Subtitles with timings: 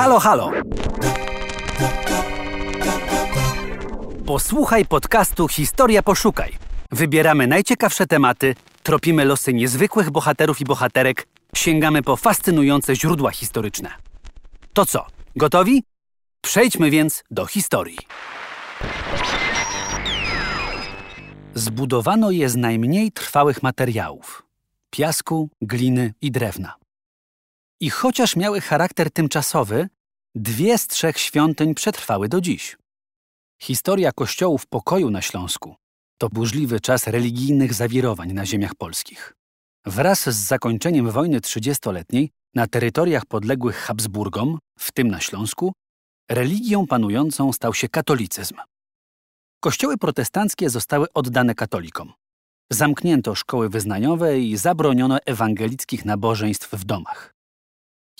[0.00, 0.50] Halo, halo!
[4.26, 6.58] Posłuchaj podcastu Historia Poszukaj.
[6.90, 11.26] Wybieramy najciekawsze tematy, tropimy losy niezwykłych bohaterów i bohaterek,
[11.56, 13.90] sięgamy po fascynujące źródła historyczne.
[14.72, 15.06] To co,
[15.36, 15.82] gotowi?
[16.40, 17.98] Przejdźmy więc do historii.
[21.54, 24.42] Zbudowano je z najmniej trwałych materiałów
[24.90, 26.79] piasku, gliny i drewna.
[27.80, 29.88] I chociaż miały charakter tymczasowy,
[30.34, 32.76] dwie z trzech świątyń przetrwały do dziś.
[33.62, 35.76] Historia kościołów pokoju na Śląsku
[36.18, 39.34] to burzliwy czas religijnych zawirowań na ziemiach polskich.
[39.86, 45.72] Wraz z zakończeniem wojny trzydziestoletniej na terytoriach podległych Habsburgom, w tym na Śląsku,
[46.30, 48.56] religią panującą stał się katolicyzm.
[49.60, 52.12] Kościoły protestanckie zostały oddane katolikom.
[52.70, 57.39] Zamknięto szkoły wyznaniowe i zabroniono ewangelickich nabożeństw w domach.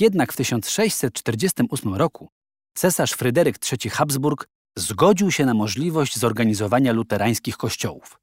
[0.00, 2.28] Jednak w 1648 roku
[2.74, 8.18] cesarz Fryderyk III Habsburg zgodził się na możliwość zorganizowania luterańskich kościołów.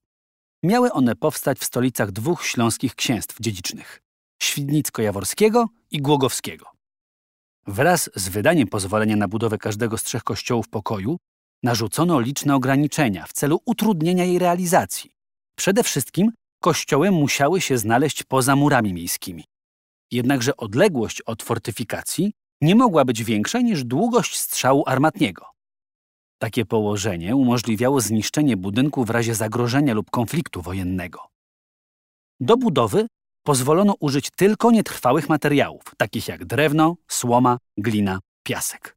[0.63, 4.01] Miały one powstać w stolicach dwóch śląskich księstw dziedzicznych
[4.43, 6.65] Świdnicko-Jaworskiego i Głogowskiego.
[7.67, 11.17] Wraz z wydaniem pozwolenia na budowę każdego z trzech kościołów pokoju
[11.63, 15.11] narzucono liczne ograniczenia w celu utrudnienia jej realizacji.
[15.55, 19.43] Przede wszystkim kościoły musiały się znaleźć poza murami miejskimi.
[20.11, 25.45] Jednakże odległość od fortyfikacji nie mogła być większa niż długość strzału armatniego.
[26.37, 31.27] Takie położenie umożliwiało zniszczenie budynku w razie zagrożenia lub konfliktu wojennego.
[32.39, 33.07] Do budowy
[33.43, 38.95] pozwolono użyć tylko nietrwałych materiałów, takich jak drewno, słoma, glina, piasek.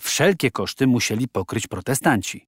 [0.00, 2.46] Wszelkie koszty musieli pokryć protestanci.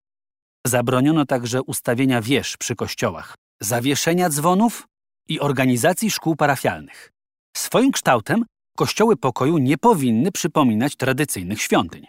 [0.66, 4.88] Zabroniono także ustawienia wież przy kościołach, zawieszenia dzwonów
[5.28, 7.12] i organizacji szkół parafialnych.
[7.56, 8.44] Swoim kształtem
[8.76, 12.06] kościoły pokoju nie powinny przypominać tradycyjnych świątyń.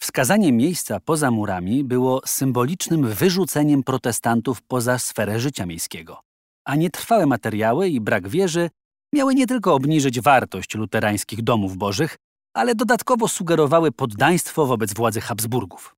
[0.00, 6.20] Wskazanie miejsca poza murami było symbolicznym wyrzuceniem protestantów poza sferę życia miejskiego,
[6.64, 8.70] a nietrwałe materiały i brak wieży
[9.14, 12.16] miały nie tylko obniżyć wartość luterańskich domów bożych,
[12.54, 15.94] ale dodatkowo sugerowały poddaństwo wobec władzy Habsburgów.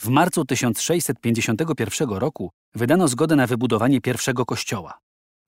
[0.00, 4.98] W marcu 1651 roku wydano zgodę na wybudowanie pierwszego kościoła.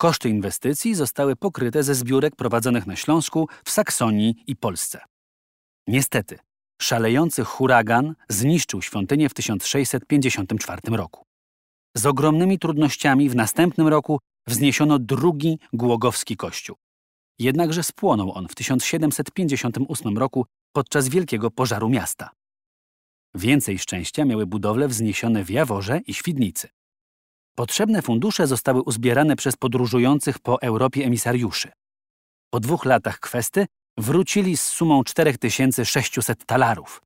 [0.00, 5.00] Koszty inwestycji zostały pokryte ze zbiórek prowadzonych na Śląsku, w Saksonii i Polsce.
[5.86, 6.38] Niestety,
[6.82, 11.24] szalejący huragan zniszczył świątynię w 1654 roku.
[11.96, 16.76] Z ogromnymi trudnościami w następnym roku wzniesiono drugi Głogowski kościół.
[17.38, 22.30] Jednakże spłonął on w 1758 roku podczas wielkiego pożaru miasta.
[23.34, 26.68] Więcej szczęścia miały budowle wzniesione w Jaworze i Świdnicy.
[27.54, 31.72] Potrzebne fundusze zostały uzbierane przez podróżujących po Europie emisariuszy.
[32.50, 33.66] Po dwóch latach kwesty
[33.98, 37.02] wrócili z sumą 4600 talarów.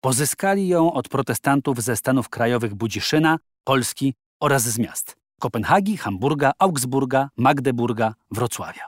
[0.00, 7.28] Pozyskali ją od protestantów ze Stanów Krajowych Budziszyna, Polski oraz z miast Kopenhagi, Hamburga, Augsburga,
[7.36, 8.82] Magdeburga, Wrocławia.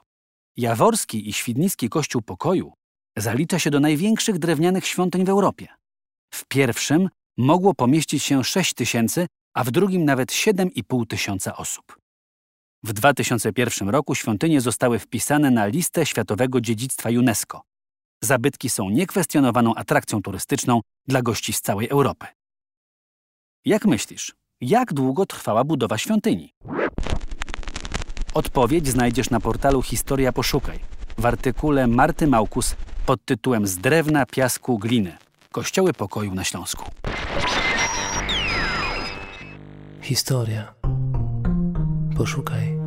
[0.56, 2.72] Jaworski i Świdnicki Kościół Pokoju
[3.16, 5.68] zalicza się do największych drewnianych świątyń w Europie.
[6.34, 12.00] W pierwszym mogło pomieścić się 6 tysięcy, a w drugim nawet 7,5 tysiąca osób.
[12.84, 17.62] W 2001 roku świątynie zostały wpisane na listę Światowego Dziedzictwa UNESCO.
[18.22, 22.26] Zabytki są niekwestionowaną atrakcją turystyczną dla gości z całej Europy.
[23.64, 26.54] Jak myślisz, jak długo trwała budowa świątyni?
[28.34, 30.78] Odpowiedź znajdziesz na portalu Historia Poszukaj
[31.18, 35.18] w artykule Marty Małkus pod tytułem Z drewna, piasku, gliny.
[35.52, 36.90] Kościoły pokoju na Śląsku.
[40.10, 40.74] Historia.
[42.16, 42.79] Poszukaj.